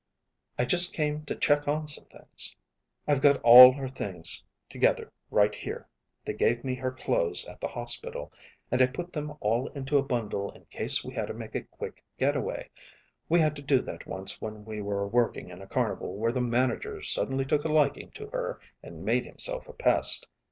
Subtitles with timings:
[0.57, 2.55] I just came to check on some things."
[3.07, 5.87] "I've got all her things together right here.
[6.25, 8.33] They gave me her clothes at the hospital,
[8.71, 12.03] and put them all into a bundle in case we had to make a quick
[12.17, 12.69] getaway.
[13.29, 16.41] We had to do that once when we were working in a carnival where the
[16.41, 20.27] manager suddenly took a liking to her and made himself a pest.